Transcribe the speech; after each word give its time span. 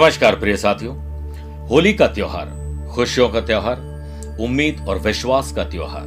नमस्कार 0.00 0.36
प्रिय 0.36 0.56
साथियों। 0.56 0.96
होली 1.68 1.92
का 1.92 2.06
त्योहार, 2.06 2.46
खुशियों 2.94 3.28
का 3.28 3.40
त्योहार, 3.40 3.76
उम्मीद 4.40 4.84
और 4.88 4.98
विश्वास 4.98 5.52
का 5.52 5.64
त्योहार, 5.64 6.04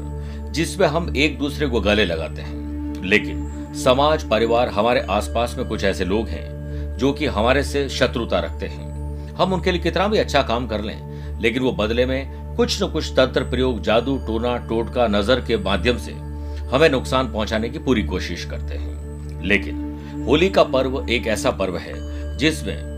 जिसमें 0.52 0.88
हम 0.88 1.14
एक 1.18 1.38
दूसरे 1.38 1.68
को 1.68 1.82
गले 1.82 2.06
लगाते 2.06 2.42
हैं। 2.42 3.04
लेकिन 3.04 3.74
समाज, 3.76 4.30
परिवार, 4.30 4.68
हमारे 4.68 5.02
आसपास 5.02 5.56
में 5.58 5.68
कुछ 5.68 5.84
ऐसे 5.84 6.06
लोग 6.06 6.28
हैं, 6.28 6.46
जो 6.98 7.14
कि 7.14 7.26
हमारे 7.26 7.64
से 7.64 7.90
शत्रुता 7.90 8.40
रखते 8.40 8.66
हैं। 8.66 8.90
हम 9.36 9.54
उनके 9.54 9.72
लिए 9.72 9.82
कितना 9.82 10.08
भी 10.08 10.18
अच्छा 10.18 10.42
काम 10.42 10.68
कर 10.68 10.82
लें, 10.82 11.40
लेकिन 11.42 11.64
वो 11.64 11.72
बदले 11.72 12.06
में 12.06 12.56
कुछ 12.56 12.84
न 12.84 12.88
कुछ 12.88 13.12
तंत्र 13.12 13.44
प्रयोग, 13.44 13.82
जादू, 13.82 14.18
टोना, 14.18 14.58
टोटका, 14.58 15.08
नज़र 15.08 15.42
के 15.42 15.58
माध्यम 15.58 15.98
से 15.98 16.12
हमें 16.76 16.90
नुकसान 16.90 17.34
पहुँचाने 17.34 17.70
की 17.70 17.80
पूरी 17.80 18.04
कोशिश 18.04 18.46
करते 18.46 18.76
हैं। 18.76 19.44
लेकिन 19.44 20.26
होली 20.28 20.50
का 20.50 20.64
पर्व 20.64 21.06
एक 21.10 21.28
ऐसा 21.28 21.52
पर्व 21.52 21.78
है, 21.78 21.94
जिसमें 22.38 22.93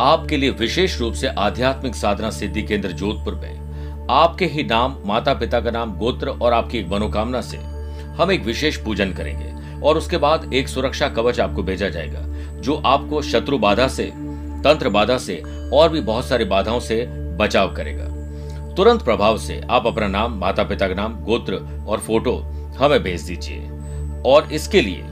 आपके 0.00 0.36
लिए 0.36 0.50
विशेष 0.50 0.98
रूप 1.00 1.14
से 1.14 1.28
आध्यात्मिक 1.28 1.94
साधना 1.94 2.30
सिद्धि 2.30 2.62
केंद्र 2.62 2.90
जोधपुर 2.90 3.34
में। 3.34 4.06
आपके 4.10 4.44
ही 4.44 4.62
नाम 4.64 4.96
माता 5.06 5.32
पिता 5.34 5.60
का 5.60 5.70
नाम, 5.70 5.92
गोत्र 5.96 6.28
और 6.28 6.52
आपकी 6.52 6.78
एक 6.78 6.88
मनोकामना 6.88 7.40
से 7.40 7.56
हम 8.16 8.30
एक 8.32 8.44
विशेष 8.44 8.76
पूजन 8.76 9.12
करेंगे 9.12 9.80
और 9.80 9.98
उसके 9.98 10.16
बाद 10.16 10.54
एक 10.54 10.68
सुरक्षा 10.68 11.08
कवच 11.08 11.40
आपको 11.40 11.62
भेजा 11.62 11.88
जाएगा, 11.88 12.20
जो 12.60 12.76
आपको 12.76 13.20
शत्रु 13.22 13.58
बाधा 13.58 13.88
से, 13.88 14.04
तंत्र 14.64 14.88
बाधा 14.88 15.18
से 15.18 15.36
और 15.72 15.88
भी 15.88 16.00
बहुत 16.00 16.24
सारी 16.24 16.44
बाधाओं 16.44 16.80
से 16.80 17.04
बचाव 17.36 17.74
करेगा। 17.74 18.04
तुरंत 18.74 19.02
प्रभाव 19.02 19.38
से 19.38 19.60
आप 19.70 19.86
अपना 19.86 20.06
नाम 20.06 20.38
माता 20.38 20.62
पिता 20.62 20.88
का 20.88 20.94
नाम, 20.94 21.14
गोत्र 21.16 21.84
और 21.88 21.98
फ़ोटो 21.98 22.36
हमें 22.78 23.02
भेज 23.02 23.22
दीजिए। 23.22 23.68
और 24.26 24.48
इसके 24.52 24.80
लिए 24.80 25.02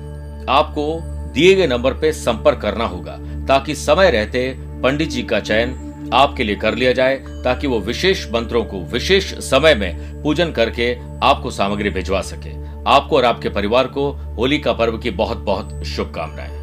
आपको 0.49 0.99
दिए 1.35 1.55
गए 1.55 1.67
नंबर 1.67 1.93
पर 1.93 2.13
संपर्क 2.13 2.59
करना 2.59 2.85
होगा, 2.85 3.17
ताकि 3.47 3.75
समय 3.75 4.11
रहते 4.11 4.68
पंडित 4.79 5.09
जी 5.09 5.23
का 5.23 5.39
चयन 5.41 6.11
आपके 6.15 6.45
लिए 6.45 6.57
कर 6.57 6.75
लिया 6.75 6.93
जाए 6.93 7.17
ताकि 7.45 7.67
वो 7.67 7.79
विशेष 7.81 8.27
मंत्रों 8.33 8.65
को 8.65 8.81
विशेष 8.83 9.33
समय 9.45 9.75
में 9.75 10.23
पूजन 10.23 10.53
करके 10.53 10.95
आपको 11.23 11.51
सामग्री 11.51 11.91
भिजवा 11.91 12.21
सके। 12.21 12.53
आपको 12.91 13.17
और 13.17 13.25
आपके 13.25 13.49
परिवार 13.49 13.87
को 13.87 14.11
होली 14.37 14.59
का 14.59 14.73
पर्व 14.73 14.99
की 14.99 15.11
बहुत 15.11 15.39
बहुत 15.39 15.83
शुभकामनाएँ। 15.87 16.57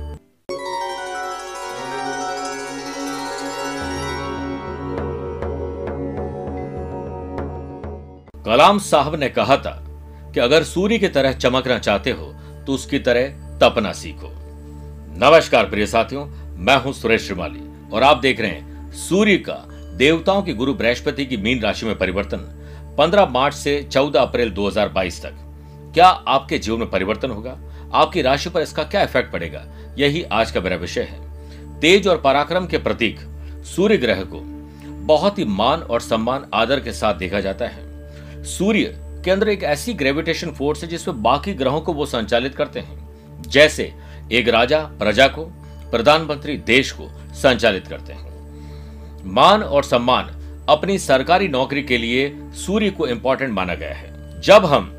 कलाम 8.45 8.80
साहब 8.80 9.16
ने 9.16 9.30
कहा 9.30 9.58
था 9.58 9.77
कि 10.33 10.39
अगर 10.39 10.63
सूर्य 10.63 10.97
की 10.97 11.08
तरह 11.09 11.33
चमकना 11.33 11.80
चाहते 11.80 12.11
हो 12.11 12.33
तो 12.67 12.73
उसकी 12.73 12.99
तरह 12.99 13.30
तपना 13.59 13.91
सीखो। 13.93 14.33
नमस्कार 15.19 15.66
प्रिय 15.66 15.86
साथियों, 15.86 16.25
मैं 16.58 16.81
हूँ 16.81 16.93
सुरेश 16.93 17.25
श्रीमाली। 17.27 17.75
और 17.94 18.03
आप 18.03 18.17
देख 18.17 18.39
रहे 18.39 18.52
हैं, 18.52 18.91
सूर्य 18.91 19.38
का, 19.38 19.66
देवताओं 19.97 20.41
की 20.41 20.53
गुरु 20.53 20.73
बृहस्पति 20.73 21.25
की 21.25 21.38
मीन 21.38 21.61
राशि 21.61 21.86
में 21.86 21.97
परिवर्तन 21.97 22.38
15 22.97 23.25
मार्च 23.25 23.55
से 23.55 23.88
14 23.92 24.19
अप्रैल 24.19 24.50
2022 24.50 25.22
तक। 25.22 25.33
क्या 25.94 26.08
आपके 26.08 26.58
जीवन 26.58 26.80
में 26.80 26.89
परिवर्तन 26.89 27.31
होगा? 27.31 27.59
आपकी 27.94 28.22
राशि 28.22 28.50
पर 28.50 28.61
इसका 28.61 28.83
क्या 28.83 29.03
इफ़ेक्ट 29.03 29.31
पड़ेगा? 29.31 29.66
यही 29.97 30.23
आज 30.23 30.52
का 30.52 30.61
मेरा 30.61 30.75
विषय 30.75 31.02
है। 31.02 31.25
तेज 31.80 32.08
और 32.08 32.22
पराक्रम 32.22 32.66
के 32.66 32.77
प्रतीक, 32.77 33.19
सूर्य 33.66 33.97
ग्रह 33.97 34.23
को, 34.23 34.39
बहुत 35.05 35.39
ही 35.39 35.45
मान 35.45 35.81
और 35.81 36.02
सम्मान, 36.02 36.45
आदर 36.53 36.80
के 36.80 36.92
साथ 36.92 37.14
देखा 37.14 37.39
जाता 37.39 37.66
है। 37.66 37.95
सूर्य 38.44 39.02
के 39.25 39.31
अंदर 39.31 39.49
एक 39.49 39.64
ऐसी 39.64 39.94
ग्रेविटेशन 39.94 40.52
फोर्स 40.52 40.83
है, 40.83 40.88
जिसमें 40.89 41.23
बाकी 41.23 41.53
ग्रहों 41.53 41.81
को 41.81 41.94
वो 41.94 42.05
संचालित 42.05 42.55
करते 42.55 42.80
हैं। 42.80 43.05
जैसे 43.42 43.93
एक 44.31 44.48
राजा, 44.48 44.80
प्रजा 44.80 45.27
को, 45.27 45.45
प्रधानमंत्री 45.92 46.58
देश 46.58 46.92
को 46.92 47.11
संचालित 47.36 47.88
करते 47.88 48.14
हैं। 48.14 49.23
मान 49.26 49.64
और 49.64 49.84
सम्मान 49.84 50.34
अपनी 50.70 50.98
सरकारी 51.00 51.48
नौकरी 51.48 51.84
के 51.84 51.98
लिए 51.98 52.34
सूर्य 52.56 52.90
को 52.90 53.08
इंपॉर्टेंट 53.08 53.54
माना 53.54 53.76
गया 53.76 53.94
है। 53.94 54.42
जब 54.42 54.66
हम 54.66 54.92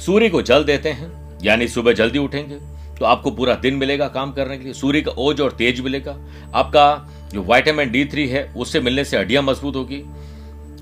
सूर्य 0.00 0.28
को 0.28 0.42
जल 0.42 0.64
देते 0.64 0.88
हैं, 0.90 1.10
यानी 1.42 1.68
सुबह 1.68 1.92
जल्दी 1.92 2.18
उठेंगे 2.18 2.58
तो 2.98 3.04
आपको 3.04 3.30
पूरा 3.30 3.54
दिन 3.54 3.74
मिलेगा 3.74 4.06
काम 4.08 4.32
करने 4.32 4.56
के 4.58 4.64
लिए। 4.64 4.72
सूर्य 4.72 5.00
का 5.00 5.12
ओज 5.12 5.40
और 5.40 5.52
तेज 5.52 5.80
मिलेगा। 5.80 6.16
आपका 6.54 7.08
जो 7.32 7.42
वाइटामिन 7.42 7.90
डी 7.90 8.04
थ्री 8.04 8.26
है, 8.28 8.44
उससे 8.54 8.80
मिलने 8.80 9.04
से 9.04 9.18
हड्डियाँ 9.18 9.42
मज़बूत 9.42 9.76
होगी। 9.76 10.02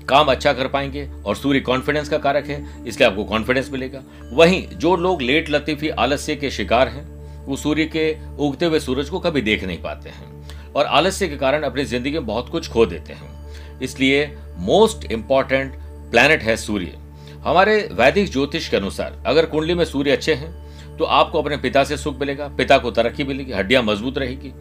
काम 0.09 0.27
अच्छा 0.27 0.53
कर 0.53 0.67
पाएँगे 0.67 1.09
और 1.25 1.35
सूर्य 1.35 1.59
कॉन्फिडेंस 1.59 2.09
का 2.09 2.17
कारक 2.17 2.47
है, 2.47 2.85
इसलिए 2.87 3.09
आपको 3.09 3.23
कॉन्फिडेंस 3.23 3.69
मिलेगा। 3.71 4.01
वहीं 4.33 4.67
जो 4.69 4.95
लोग 4.95 5.21
लेट 5.21 5.49
लतीफी 5.49 5.89
आलस्य 5.89 6.35
के 6.35 6.51
शिकार 6.51 6.87
हैं, 6.87 7.05
वो 7.45 7.55
सूर्य 7.55 7.85
के 7.85 8.15
उगते 8.37 8.65
हुए 8.65 8.79
सूरज 8.79 9.09
को 9.09 9.19
कभी 9.19 9.41
देख 9.41 9.63
नहीं 9.63 9.81
पाते 9.81 10.09
हैं। 10.09 10.34
और 10.75 10.85
आलस्य 10.87 11.27
के 11.27 11.37
कारण 11.37 11.63
अपनी 11.63 11.83
ज़िंदगी 11.85 12.11
में 12.11 12.25
बहुत 12.25 12.49
कुछ 12.49 12.69
खो 12.69 12.85
देते 12.85 13.13
हैं। 13.13 13.79
इसलिए 13.81 14.25
मोस्ट 14.59 15.11
इंपॉर्टेंट 15.11 15.73
प्लैनेट 16.11 16.43
है 16.43 16.55
सूर्य। 16.57 16.97
हमारे 17.41 17.77
वैदिक 17.93 18.31
ज्योतिष 18.31 18.69
के 18.69 18.77
अनुसार, 18.77 19.21
अगर 19.25 19.45
कुंडली 19.45 19.73
में 19.73 19.85
सूर्य 19.85 20.11
अच्छे 20.11 20.33
हैं 20.33 20.53
तो 20.97 21.05
आपको 21.05 21.41
अपने 21.41 21.57
पिता 21.57 21.83
से 21.83 21.97
सुख 21.97 22.19
मिलेगा, 22.19 22.47
पिता 22.49 22.77
को 22.77 22.91
तरक्की 22.91 23.23
मिलेगी, 23.23 23.51
हड्डियाँ 23.51 23.81
मज़बूत 23.83 24.17
रहेगी 24.17 24.51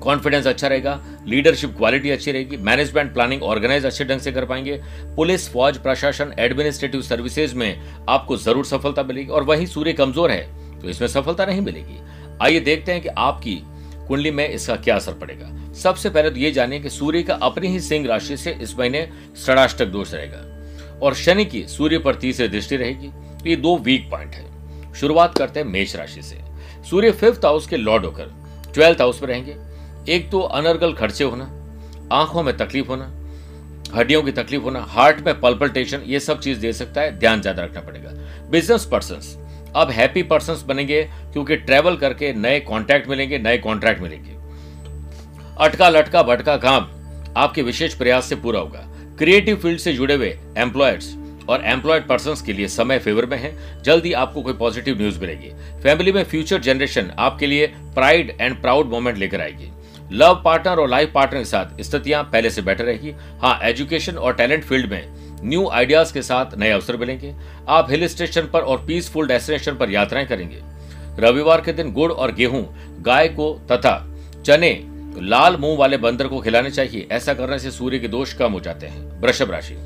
कॉन्फिडेंस 0.00 0.46
अच्छा 0.46 0.68
रहेगा 0.68 1.00
लीडरशिप 1.26 1.76
क्वालिटी 1.76 2.10
अच्छी 2.10 2.32
रहेगी 2.32 2.56
मैनेजमेंट 2.58 3.12
प्लानिंग 3.14 3.42
ऑर्गेनाइज 3.42 3.84
अच्छे 3.86 4.04
ढंग 4.04 4.20
से 4.20 4.32
कर 4.32 4.44
पाएँगे। 4.44 4.80
पुलिस, 5.16 5.48
फौज, 5.52 5.78
प्रशासन 5.78 6.34
एडमिनिस्ट्रेटिव 6.38 7.02
सर्विसेज़ 7.02 7.54
में 7.54 8.04
आपको 8.08 8.36
ज़रूर 8.36 8.64
सफलता 8.66 9.02
मिलेगी 9.02 9.28
और 9.28 9.44
वही 9.44 9.66
सूर्य 9.66 9.92
कमज़ोर 9.92 10.30
है 10.30 10.80
तो 10.80 10.88
इसमें 10.88 11.08
सफलता 11.08 11.46
नहीं 11.46 11.60
मिलेगी। 11.60 11.98
आइए 12.42 12.60
देखते 12.60 12.92
हैं 12.92 13.00
कि 13.00 13.08
आपकी 13.08 13.54
कुंडली 14.08 14.30
में 14.30 14.48
इसका 14.48 14.76
क्या 14.76 14.96
असर 14.96 15.12
पड़ेगा? 15.12 15.50
सबसे 15.74 16.10
पहले 16.10 16.30
तो 16.30 16.36
ये 16.36 16.50
जानिए 16.50 16.80
कि 16.80 16.90
सूर्य 16.90 17.22
का 17.22 17.34
अपनी 17.34 17.68
ही 17.68 17.80
सिंह 17.80 18.06
राशि 18.06 18.36
से 18.36 18.56
इस 18.62 18.78
महीने 18.78 19.08
षडाष्टक 19.46 19.86
दोष 19.86 20.14
रहेगा। 20.14 21.00
और 21.02 21.14
शनि 21.14 21.44
की 21.44 21.66
सूर्य 21.68 21.98
पर 21.98 22.14
तीसरी 22.14 22.48
दृष्टि 22.48 22.76
रहेगी। 22.76 23.08
तो 23.08 23.48
ये 23.48 23.56
दो 23.56 23.76
वीक 23.78 24.10
पॉइंट 24.10 24.34
है। 24.34 24.92
शुरुआत 24.94 25.36
करते 25.38 25.60
हैं 25.60 25.66
मेष 25.66 25.96
राशि 25.96 26.22
से। 26.22 26.38
सूर्य 26.90 27.10
फिफ्थ 27.12 27.44
हाउस 27.44 27.66
के 27.66 27.76
लॉर्ड 27.76 28.04
होकर 28.04 28.32
ट्वेल्थ 28.74 29.00
हाउस 29.00 29.22
में 29.22 29.28
रहेंगे। 29.28 29.56
एक 30.12 30.30
तो 30.30 30.40
अनर्गल 30.40 30.92
खर्चे 30.92 31.24
होना, 31.24 31.44
आँखों 32.12 32.42
में 32.42 32.56
तकलीफ़ 32.56 32.88
होना, 32.88 33.12
हड्डियों 33.94 34.22
की 34.22 34.32
तकलीफ़ 34.32 34.62
होना 34.62 34.80
हार्ट 34.80 35.20
में 35.20 35.40
पल्पल्टेशन 35.40 36.02
ये 36.06 36.20
सब 36.20 36.40
चीज़ 36.40 36.60
दे 36.60 36.72
सकता 36.72 37.00
है। 37.00 37.18
ध्यान 37.18 37.40
ज़्यादा 37.40 37.64
रखना 37.64 37.80
पड़ेगा। 37.80 38.10
बिज़नेस 38.50 38.84
पर्सन 38.84 39.20
अब 39.76 39.90
हैप्पी 39.90 40.22
पर्सन 40.22 40.66
बनेंगे, 40.66 41.02
क्योंकि 41.32 41.56
ट्रेवल 41.56 41.96
करके 41.96 42.32
नए 42.32 42.60
कॉन्टैक्ट 42.60 43.08
मिलेंगे, 43.08 43.38
नए 43.38 43.58
कॉन्ट्रैक्ट 43.58 44.02
मिलेंगे। 44.02 44.32
अटका 45.58 45.88
लटका 45.88 46.22
भटका 46.22 46.56
काम 46.56 46.88
आपके 47.36 47.62
विशेष 47.62 47.94
प्रयास 47.94 48.28
से 48.28 48.36
पूरा 48.36 48.60
होगा। 48.60 48.86
क्रिएटिव 49.18 49.56
फ़ील्ड 49.56 49.80
से 49.80 49.92
जुड़े 49.92 50.14
हुए 50.14 50.36
एम्प्लॉयर्स 50.58 51.14
और 51.48 51.64
एम्प्लॉयड 51.64 52.06
पर्सन 52.06 52.44
के 52.46 52.52
लिए 52.52 52.68
समय 52.68 52.98
फेवर 52.98 53.26
में 53.26 53.36
है। 53.38 53.52
जल्दी 53.82 54.12
आपको 54.12 54.42
कोई 54.42 54.52
पॉजिटिव 54.54 54.96
न्यूज़ 54.98 55.20
मिलेगी। 55.20 55.50
फैमिली 55.82 56.12
में 56.12 56.22
फ्यूचर 56.24 56.60
जनरेशन 56.60 57.10
आपके 57.18 57.46
लिए 57.46 57.66
प्राइड 57.94 58.36
एंड 58.40 58.60
प्राउड 58.62 58.90
मोमेंट 58.90 59.18
लेकर 59.18 59.40
आएगी। 59.40 59.70
लव 60.12 60.40
पार्टनर 60.44 60.78
और 60.78 60.88
लाइफ 60.88 61.12
पार्टनर 61.14 61.38
के 61.38 61.44
साथ 61.44 61.82
स्थितियाँ 61.82 62.22
पहले 62.24 62.50
से 62.50 62.62
बेटर 62.62 62.84
रहेगी। 62.84 63.14
हाँ 63.42 63.58
एजुकेशन 63.62 64.16
और 64.16 64.34
टैलेंट 64.34 64.64
फ़ील्ड 64.64 64.90
में 64.90 65.23
न्यू 65.44 65.68
आइडियाज़ 65.68 66.12
के 66.14 66.22
साथ 66.22 66.58
नए 66.58 66.70
अवसर 66.70 66.96
मिलेंगे। 66.96 67.34
आप 67.68 67.90
हिल 67.90 68.08
स्टेशन 68.08 68.42
पर 68.42 68.60
और 68.60 68.84
पीसफुल 68.86 69.28
डेस्टिनेशन 69.28 69.74
पर 69.74 69.90
यात्राएँ 69.90 70.26
करेंगे। 70.26 70.62
रविवार 71.18 71.60
के 71.60 71.72
दिन 71.72 71.92
गुड़ 71.92 72.12
और 72.12 72.32
गेहूँ, 72.32 72.74
गाय 73.02 73.28
को 73.28 73.60
तथा 73.72 74.14
चने, 74.46 74.84
लाल 75.18 75.56
मुँह 75.56 75.78
वाले 75.78 75.96
बंदर 75.96 76.26
को 76.26 76.40
खिलाने 76.40 76.70
चाहिए। 76.70 77.08
ऐसा 77.12 77.34
करने 77.34 77.58
से 77.58 77.70
सूर्य 77.70 77.98
के 77.98 78.08
दोष 78.08 78.32
कम 78.32 78.52
हो 78.52 78.60
जाते 78.60 78.86
हैं। 78.86 79.20
वृषभ 79.20 79.50
राशि। 79.50 79.76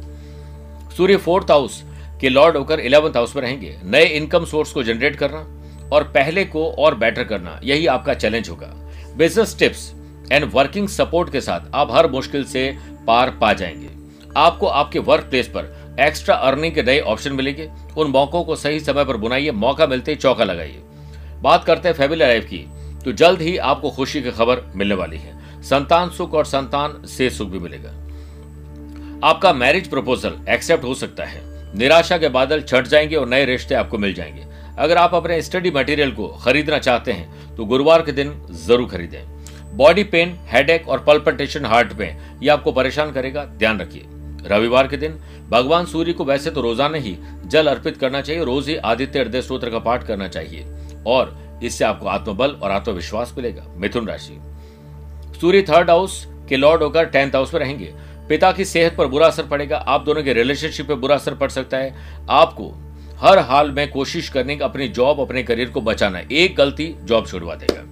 सूर्य 0.97 1.17
फोर्थ 1.17 1.51
हाउस 1.51 1.83
के 2.21 2.29
लॉर्ड 2.29 2.57
होकर 2.57 2.81
इलेवंथ 2.81 3.17
हाउस 3.17 3.37
में 3.37 3.43
रहेंगे। 3.43 3.77
नए 3.85 4.05
इनकम 4.05 4.45
सोर्स 4.45 4.73
को 4.73 4.83
जनरेट 4.83 5.17
करना 5.17 5.47
और 5.93 6.05
पहले 6.05 6.45
को 6.45 6.71
और 6.71 6.95
बेटर 6.95 7.25
करना, 7.25 7.61
यही 7.65 7.87
आपका 7.87 8.15
चैलेंज 8.15 8.49
होगा। 8.49 8.75
Business 9.17 9.59
tips 9.59 9.93
and 10.33 10.51
working 10.55 10.89
support 10.89 11.33
के 11.33 11.41
साथ 11.41 11.61
आप 11.75 11.93
हर 11.93 12.11
मुश्किल 12.11 12.45
से 12.45 12.77
पार 13.07 13.31
पा 13.31 13.53
जाएँगे। 13.53 13.98
आपको 14.39 14.67
आपके 14.69 14.99
वर्क 15.01 15.25
प्लेस 15.25 15.49
पर 15.49 15.97
एक्स्ट्रा 16.01 16.35
अर्निंग 16.37 16.75
के 16.75 16.83
नए 16.83 16.99
ऑप्शन 17.03 17.33
मिलेंगे। 17.33 17.69
उन 17.97 18.11
मौकों 18.11 18.43
को 18.45 18.57
सही 18.57 18.81
समय 18.81 19.05
पर 19.05 19.17
बुनाइए, 19.17 19.51
मौका 19.53 19.87
मिलते 19.87 20.13
ही 20.13 20.17
चौका 20.17 20.45
लगाइए। 20.45 20.83
बात 21.43 21.65
करते 21.65 21.89
हैं 21.89 21.97
फैमिली 21.97 22.21
लाइफ 22.21 22.45
की 22.45 22.67
तो 23.05 23.13
जल्द 23.13 23.41
ही 23.41 23.57
आपको 23.57 23.91
खुशी 23.91 24.23
की 24.23 24.31
खबर 24.31 24.63
मिलने 24.77 24.95
वाली 24.95 25.19
है। 25.19 25.63
संतान 25.63 26.11
सुख 26.11 26.35
और 26.35 26.45
संतान 26.47 27.03
से 27.09 27.31
सुख 27.31 27.49
भी 27.49 27.59
मिलेगा। 27.59 27.91
आपका 29.23 29.53
मैरिज 29.53 29.89
प्रपोजल 29.91 30.37
एक्सेप्ट 30.49 30.85
हो 30.85 30.95
सकता 30.95 31.25
है। 31.25 31.41
निराशा 31.75 32.19
के 32.19 32.29
बादल 32.29 32.63
छट 32.63 32.87
जाएँगे 32.87 33.17
और 33.17 33.29
नए 33.29 33.45
रिश्ते 33.45 33.75
आपको 33.75 33.99
मिल 33.99 34.15
जाएँगे। 34.15 34.47
अगर 34.79 34.97
आप 34.97 35.15
अपने 35.15 35.41
स्टडी 35.43 35.71
मटेरियल 35.71 36.13
को 36.13 36.29
खरीदना 36.45 36.79
चाहते 36.79 37.13
हैं 37.13 37.57
तो 37.57 37.65
गुरुवार 37.65 38.03
के 38.03 38.13
दिन 38.13 38.33
ज़रूर 38.59 38.89
खरीदें। 38.89 39.77
बॉडी 39.77 40.05
पेन 40.05 40.39
हेडेक 40.49 40.89
और 40.89 41.05
पल्पटेशन 41.05 41.65
हार्ट 41.67 41.93
में 41.93 42.39
यह 42.43 42.53
आपको 42.53 42.73
परेशान 42.73 43.13
करेगा। 43.13 43.45
ध्यान 43.45 43.81
रखिए। 43.81 44.18
रविवार 44.47 44.87
के 44.89 44.97
दिन 44.97 45.19
भगवान 45.51 45.87
सूर्य 45.87 46.13
को 46.13 46.25
वैसे 46.25 46.51
तो 46.51 46.61
रोज़ाना 46.61 46.99
ही 46.99 47.17
जल 47.47 47.67
अर्पित 47.67 47.97
करना 47.97 48.21
चाहिए, 48.21 48.45
रोज 48.45 48.69
ही 48.69 48.77
आदित्य 48.77 49.21
हृदय 49.21 49.43
स्त्रोत्र 49.43 49.71
का 49.71 49.79
पाठ 49.79 50.07
करना 50.07 50.29
चाहिए। 50.29 50.67
और 51.07 51.37
इससे 51.63 51.85
आपको 51.85 52.07
आत्मबल 52.07 52.51
और 52.53 52.71
आत्मविश्वास 52.71 53.35
मिलेगा। 53.37 53.65
मिथुन 53.77 54.07
राशि। 54.09 54.39
सूर्य 55.41 55.63
थर्ड 55.63 55.91
हाउस 55.91 56.27
के 56.49 56.57
लॉर्ड 56.57 56.83
होकर 56.83 57.05
टेंथ 57.05 57.35
हाउस 57.35 57.55
में 57.55 57.61
रहेंगे। 57.61 57.93
पिता 58.29 58.51
की 58.53 58.65
सेहत 58.65 58.97
पर 58.97 59.07
बुरा 59.07 59.27
असर 59.27 59.47
पड़ेगा। 59.47 59.77
आप 59.77 60.05
दोनों 60.05 60.23
के 60.23 60.33
रिलेशनशिप 60.33 60.89
पर 60.89 60.95
बुरा 60.95 61.15
असर 61.15 61.35
पड़ 61.35 61.51
सकता 61.51 61.77
है। 61.77 61.95
आपको 62.31 62.73
हर 63.21 63.39
हाल 63.39 63.71
में 63.71 63.91
कोशिश 63.91 64.29
करने 64.29 64.57
का, 64.57 64.65
अपनी 64.65 64.89
जॉब 64.89 65.21
अपने 65.21 65.43
करियर 65.43 65.71
को 65.71 65.81
बचाना 65.81 66.21
एक 66.33 66.57
गलती 66.57 66.95
जॉब 67.03 67.27
छुड़वा 67.27 67.55
देगा। 67.55 67.83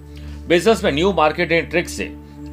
बिज़नेस 0.47 0.83
में 0.83 0.91
न्यू 0.91 1.11
मार्केटिंग 1.13 1.69
ट्रिक 1.69 1.89
से 1.89 2.05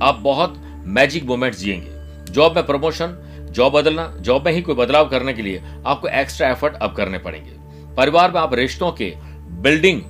आप 0.03 0.19
बहुत 0.23 0.55
मैजिक 0.87 1.25
मोमेंट्स 1.25 1.59
जिएँगे। 1.59 2.33
जॉब 2.33 2.57
में 2.57 2.67
प्रमोशन 2.67 3.17
जॉब 3.55 3.73
बदलना, 3.73 4.07
जॉब 4.21 4.45
में 4.47 4.53
ही 4.53 4.63
कोई 4.63 4.75
बदलाव 4.75 5.09
करने 5.09 5.33
के 5.33 5.43
लिए 5.43 5.63
आपको 5.87 6.09
एक्स्ट्रा 6.09 6.49
एफर्ट 6.49 6.75
अब 6.75 6.95
करने 6.97 7.19
पड़ेंगे। 7.19 7.53
परिवार 7.97 8.33
में 8.33 8.41
आप 8.41 8.55
रिश्तों 8.55 8.91
के 8.93 9.13
बिल्डिंग 9.63 10.01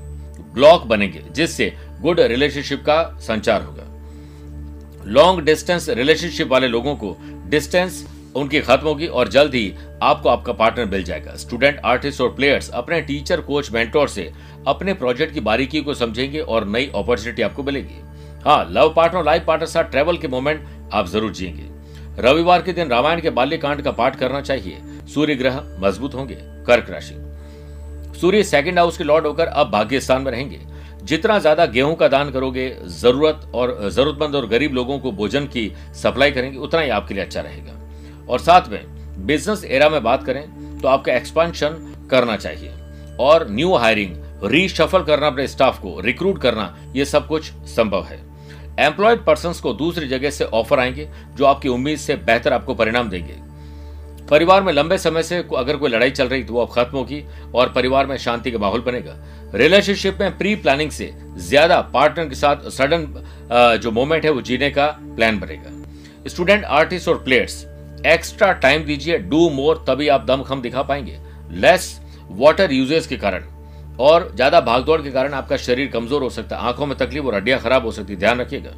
ब्लॉक 0.54 0.84
बनेंगे, 0.84 1.22
जिससे 1.32 1.72
गुड 2.00 2.20
रिलेशनशिप 2.20 2.80
का 2.80 3.02
संचार 3.20 3.62
होगा। 3.62 3.82
लॉन्ग 5.06 5.40
डिस्टेंस 5.40 5.88
रिलेशनशिप 5.88 6.48
वाले 6.48 6.68
लोगों 6.68 6.94
को 6.96 7.16
डिस्टेंस 7.48 8.06
उनकी 8.36 8.60
खत्म 8.60 8.86
होगी 8.86 9.06
और 9.06 9.28
जल्द 9.28 9.54
ही 9.54 9.74
आपको 10.02 10.28
आपका 10.28 10.52
पार्टनर 10.52 10.86
मिल 10.86 11.04
जाएगा। 11.04 11.34
स्टूडेंट 11.36 11.80
आर्टिस्ट 11.84 12.20
और 12.20 12.34
प्लेयर्स 12.34 12.70
अपने 12.70 13.00
टीचर 13.00 13.40
कोच 13.40 13.70
मेंटोर 13.72 14.08
से 14.08 14.30
अपने 14.66 14.94
प्रोजेक्ट 14.94 15.34
की 15.34 15.40
बारीकी 15.40 15.80
को 15.80 15.94
समझेंगे 15.94 16.40
और 16.40 16.66
नई 16.66 16.90
अपॉर्चुनिटी 16.94 17.42
आपको 17.42 17.62
मिलेगी। 17.62 18.00
हाँ 18.44 18.66
लव 18.70 18.92
पार्टनर 18.96 19.24
लाइफ 19.24 19.44
पार्टनर 19.46 19.68
साथ 19.68 19.84
ट्रेवल 19.84 20.16
के 20.16 20.28
मोमेंट 20.28 20.66
आप 20.92 21.06
ज़रूर 21.06 21.32
जिएँगे। 21.32 21.73
रविवार 22.16 22.62
के 22.62 22.72
दिन 22.72 22.88
रामायण 22.88 23.20
के 23.20 23.30
बाल्यकांड 23.30 23.82
का 23.82 23.90
पाठ 23.92 24.16
करना 24.16 24.40
चाहिए। 24.40 24.80
सूर्य 25.14 25.34
ग्रह 25.34 25.62
मज़बूत 25.80 26.14
होंगे, 26.14 26.34
कर्क 26.66 26.90
राशि। 26.90 27.14
सूर्य 28.20 28.42
सेकंड 28.44 28.78
हाउस 28.78 28.98
के 28.98 29.04
लॉर्ड 29.04 29.26
होकर 29.26 29.46
अब 29.46 29.70
भाग्य 29.70 30.00
स्थान 30.00 30.22
में 30.22 30.30
रहेंगे। 30.32 30.60
जितना 31.04 31.38
ज़्यादा 31.38 31.64
गेहूँ 31.66 31.94
का 31.96 32.08
दान 32.08 32.30
करोगे, 32.30 32.68
ज़रूरत 32.82 33.50
और, 33.54 33.88
जरूरतमंद 33.90 34.36
और 34.36 34.46
गरीब 34.46 34.74
लोगों 34.74 34.98
को 34.98 35.12
भोजन 35.12 35.46
की 35.46 35.70
सप्लाई 35.94 36.30
करेंगे, 36.30 36.58
उतना 36.58 36.80
ही 36.80 36.90
आपके 36.90 37.14
लिए 37.14 37.24
अच्छा 37.24 37.40
रहेगा। 37.40 38.26
और 38.28 38.38
साथ 38.40 38.68
में 38.68 39.26
बिज़नेस 39.26 39.64
एरा 39.64 39.88
में 39.88 40.02
बात 40.02 40.24
करें 40.24 40.78
तो 40.80 40.88
आपका 40.88 41.12
एक्सपांशन 41.12 41.96
करना 42.10 42.36
चाहिए। 42.36 42.72
और 43.20 43.46
न्यू 43.50 43.74
हायरिंग 43.74 44.16
रीशफल 44.44 45.02
करना 45.02 45.26
अपने 45.26 45.46
स्टाफ 45.48 45.78
को 45.78 46.00
रिक्रूट 46.00 46.40
करना, 46.40 46.74
ये 46.94 47.04
सब 47.04 47.26
कुछ 47.26 47.50
संभव 47.68 48.04
है। 48.04 48.18
एम्प्लॉयड 48.80 49.24
पर्सन 49.24 49.52
को 49.62 49.72
दूसरी 49.74 50.08
जगह 50.08 50.30
से 50.30 50.44
ऑफ़र 50.44 50.80
आएँगे, 50.80 51.08
जो 51.36 51.44
आपकी 51.44 51.68
उम्मीद 51.68 51.98
से 51.98 52.16
बेहतर 52.16 52.52
आपको 52.52 52.74
परिणाम 52.74 53.08
देंगे। 53.10 53.36
परिवार 54.30 54.62
में 54.62 54.72
लंबे 54.72 54.96
समय 54.98 55.22
से 55.22 55.36
अगर 55.56 55.76
कोई 55.76 55.90
लड़ाई 55.90 56.10
चल 56.10 56.28
रही 56.28 56.44
तो 56.44 56.54
वो 56.54 56.60
अब 56.60 56.72
खत्म 56.72 56.96
होगी 56.98 57.22
और 57.54 57.72
परिवार 57.72 58.06
में 58.06 58.16
शांति 58.18 58.50
का 58.50 58.58
माहौल 58.58 58.80
बनेगा। 58.80 59.16
रिलेशनशिप 59.54 60.18
में 60.20 60.36
प्री 60.38 60.54
प्लानिंग 60.56 60.90
से 60.90 61.12
ज़्यादा 61.38 61.80
पार्टनर 61.94 62.28
के 62.28 62.34
साथ 62.34 62.68
सडन 62.70 63.06
जो 63.82 63.90
मोमेंट 63.90 64.24
है 64.24 64.30
वो 64.30 64.40
जीने 64.42 64.70
का 64.70 64.86
प्लान 65.06 65.38
बनेगा। 65.38 66.28
स्टूडेंट 66.28 66.64
आर्टिस्ट 66.64 67.08
और 67.08 67.22
प्लेयर्स 67.24 67.64
एक्स्ट्रा 68.06 68.52
टाइम 68.54 68.84
दीजिए 68.84 69.18
डू 69.18 69.48
मोर 69.50 69.84
तभी 69.88 70.08
आप 70.08 70.24
दमखम 70.26 70.62
दिखा 70.62 70.82
पाएँगे। 70.82 71.18
लेस 71.52 72.00
वाटर 72.30 72.72
यूजेस 72.72 73.06
के 73.06 73.16
कारण। 73.16 73.44
और 74.00 74.30
ज़्यादा 74.34 74.60
भागदौड़ 74.60 75.00
के 75.02 75.10
कारण 75.10 75.34
आपका 75.34 75.56
शरीर 75.56 75.88
कमज़ोर 75.88 76.22
हो 76.22 76.30
सकता 76.30 76.56
है। 76.56 76.62
आँखों 76.62 76.86
में 76.86 76.96
तकलीफ़ 76.98 77.24
और 77.24 77.34
हड्डियाँ 77.34 77.58
खराब 77.60 77.84
हो 77.84 77.90
सकती 77.92 78.12
है। 78.12 78.18
ध्यान 78.18 78.40
रखिएगा। 78.40 78.70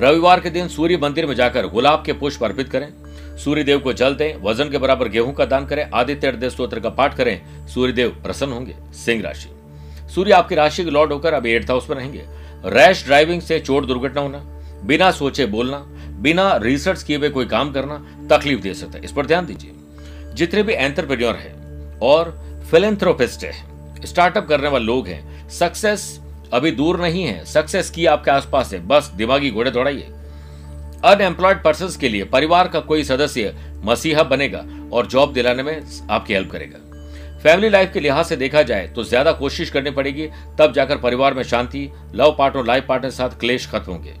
रविवार 0.00 0.40
के 0.40 0.50
दिन 0.50 0.68
सूर्य 0.68 0.96
मंदिर 0.96 1.26
में 1.26 1.34
जाकर 1.34 1.66
गुलाब 1.66 2.02
के 2.06 2.12
पुष्प 2.12 2.44
अर्पित 2.44 2.68
करें। 2.68 2.88
सूर्य 3.36 3.62
देव 3.64 3.78
को 3.78 3.92
जल 3.92 4.14
दें, 4.14 4.42
वज़न 4.42 4.70
के 4.70 4.78
बराबर 4.78 5.08
गेहूँ 5.08 5.32
का 5.34 5.44
दान 5.44 5.66
करें, 5.66 5.88
आदित्य 5.90 6.28
हृदय 6.28 6.50
स्त्रोत्र 6.50 6.80
का 6.80 6.90
पाठ 6.90 7.16
करें 7.16 7.66
सूर्य 7.68 7.92
देव 7.92 8.16
प्रसन्न 8.22 8.52
होंगे। 8.52 8.74
सिंह 8.96 9.22
राशि। 9.22 9.48
सूर्य 10.14 10.32
आपकी 10.32 10.54
राशि 10.54 10.84
के 10.84 10.90
लॉर्ड 10.90 11.12
होकर 11.12 11.34
अब 11.34 11.46
एट 11.46 11.70
हाउस 11.70 11.88
में 11.90 11.96
रहेंगे। 11.96 12.24
रैश 12.66 13.04
ड्राइविंग 13.04 13.42
से 13.42 13.58
चोट 13.60 13.86
दुर्घटना 13.86 14.20
होना, 14.20 14.38
बिना 14.84 15.10
सोचे 15.10 15.46
बोलना, 15.46 15.78
बिना 16.20 16.56
रिसर्च 16.56 17.02
किए 17.02 17.16
हुए 17.16 17.28
कोई 17.28 17.46
काम 17.46 17.72
करना 17.72 17.96
तकलीफ़ 18.30 18.60
दे 18.60 18.74
सकता 18.74 18.98
है। 18.98 19.04
इस 19.04 19.12
पर 19.12 19.26
ध्यान 19.26 19.46
दीजिए। 19.46 19.72
जितने 20.34 20.62
भी 20.62 20.72
एंटरप्रेन्योर 20.72 21.34
है 21.34 21.54
और 22.02 22.36
फिलेंथ्रोपिस्ट 22.70 23.44
है 23.44 23.52
स्टार्टअप 24.04 24.46
करने 24.48 24.68
वाले 24.68 24.84
लोग 24.84 25.08
हैं। 25.08 25.48
सक्सेस 25.50 26.20
अभी 26.52 26.70
दूर 26.70 27.00
नहीं 27.00 27.24
है। 27.24 27.44
सक्सेस 27.44 27.90
की 27.90 28.06
आपके 28.06 28.30
आसपास 28.30 28.72
है। 28.72 28.86
बस 28.88 29.10
दिमागी 29.16 29.50
घोड़े 29.50 29.70
दौड़ाइए। 29.70 30.08
अनएम्प्लॉयड 31.04 31.62
पर्सन 31.62 31.98
के 32.00 32.08
लिए 32.08 32.24
परिवार 32.26 32.68
का 32.68 32.80
कोई 32.82 33.04
सदस्य 33.04 33.54
मसीहा 33.84 34.22
बनेगा 34.24 34.64
और 34.92 35.06
जॉब 35.06 35.32
दिलाने 35.32 35.62
में 35.62 35.80
आपकी 36.10 36.34
हेल्प 36.34 36.50
करेगा। 36.52 36.78
फैमिली 37.42 37.68
लाइफ 37.68 37.92
के 37.92 38.00
लिहाज 38.00 38.24
से 38.26 38.36
देखा 38.36 38.62
जाए 38.62 38.86
तो 38.86 39.02
ज़्यादा 39.04 39.32
कोशिश 39.32 39.70
करनी 39.70 39.90
पड़ेगी, 39.90 40.26
तब 40.58 40.72
जाकर 40.72 40.96
परिवार 40.98 41.34
में 41.34 41.42
शांति, 41.42 41.90
लव 42.14 42.34
पार्टनर 42.38 42.64
लाइफ 42.64 42.86
पार्टनर 42.88 43.10
के 43.10 43.16
साथ 43.16 43.38
क्लेश 43.40 43.66
खत्म 43.66 43.92
होंगे। 43.92 44.14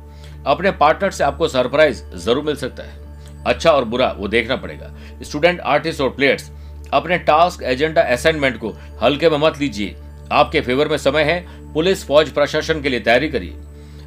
अपने 0.46 0.70
पार्टनर 0.72 1.10
से 1.10 1.24
आपको 1.24 1.48
सरप्राइज़ 1.48 2.02
ज़रूर 2.16 2.44
मिल 2.44 2.56
सकता 2.56 2.82
है। 2.82 3.06
अच्छा 3.46 3.70
और 3.70 3.84
बुरा 3.84 4.10
वो 4.12 4.28
देखना 4.28 4.56
पड़ेगा। 4.56 4.92
स्टूडेंट 5.22 5.60
आर्टिस्ट 5.62 6.00
और 6.00 6.10
प्लेयर्स 6.10 6.50
अपने 6.92 7.18
टास्क, 7.18 7.62
एजेंडा, 7.62 8.02
असाइनमेंट 8.02 8.56
को 8.56 8.74
हल्के 9.02 9.30
में 9.30 9.38
मत 9.38 9.58
लीजिए। 9.60 9.96
आपके 10.32 10.60
फेवर 10.60 10.88
में 10.88 10.96
समय 10.96 11.22
है, 11.22 11.46
पुलिस, 11.72 12.06
फौज, 12.06 12.28
प्रशासन 12.28 12.80
के 12.82 12.88
लिए 12.88 13.00
तैयारी 13.00 13.28
करिए। 13.28 13.56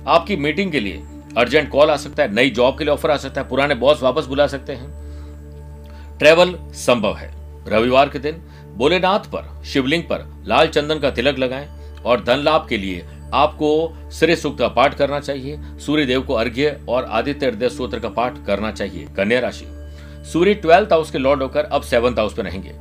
आपकी 0.07 0.35
मीटिंग 0.35 0.71
के 0.71 0.79
लिए 0.79 1.03
अर्जेंट 1.37 1.69
कॉल 1.69 1.89
आ 1.89 1.95
सकता 1.95 2.23
है, 2.23 2.33
नई 2.33 2.49
जॉब 2.49 2.77
के 2.77 2.83
लिए 2.83 2.93
ऑफ़र 2.93 3.11
आ 3.11 3.17
सकता 3.17 3.41
है, 3.41 3.49
पुराने 3.49 3.75
बॉस 3.75 4.03
वापस 4.03 4.25
बुला 4.25 4.47
सकते 4.47 4.73
हैं। 4.73 5.01
ट्रेवल 6.17 6.55
संभव 6.73 7.15
है। 7.15 7.31
रविवार 7.67 8.09
के 8.09 8.19
दिन 8.19 8.41
भोलेनाथ 8.75 9.19
पर, 9.19 9.63
शिवलिंग 9.65 10.03
पर 10.03 10.43
लाल 10.47 10.67
चंदन 10.67 10.99
का 10.99 11.11
तिलक 11.11 11.39
लगाएँ 11.39 11.69
और 12.05 12.23
धन 12.23 12.37
लाभ 12.37 12.67
के 12.69 12.77
लिए 12.77 13.05
आपको 13.33 13.97
श्री 14.13 14.35
सूक्त 14.35 14.59
का 14.59 14.67
पाठ 14.67 14.93
करना 14.93 15.19
चाहिए 15.19 15.59
सूर्य 15.79 16.05
देव 16.05 16.21
को 16.21 16.33
अर्घ्य 16.33 16.81
और 16.89 17.05
आदित्य 17.05 17.45
हृदय 17.45 17.69
सूत्र 17.69 17.99
का 17.99 18.09
पाठ 18.09 18.45
करना 18.47 18.71
चाहिए। 18.71 19.07
कन्या 19.17 19.39
राशि। 19.39 19.80
सूर्य 20.23 20.53
ट्वेल्थ 20.53 20.93
हाउस 20.93 21.11
के 21.11 21.17
लॉर्ड 21.17 21.41
होकर 21.41 21.63
अब 21.63 21.81
सेवंथ 21.81 22.19
हाउस 22.19 22.37
में 22.37 22.45
रहेंगे। 22.45 22.73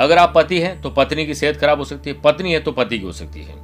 अगर 0.00 0.18
आप 0.18 0.32
पति 0.34 0.58
हैं 0.60 0.80
तो 0.82 0.90
पत्नी 0.90 1.26
की 1.26 1.34
सेहत 1.34 1.56
खराब 1.56 1.78
हो 1.78 1.84
सकती 1.84 2.10
है, 2.10 2.20
पत्नी 2.20 2.52
है 2.52 2.60
तो 2.60 2.72
पति 2.72 2.98
की 2.98 3.04
हो 3.04 3.12
सकती 3.12 3.42
है। 3.42 3.54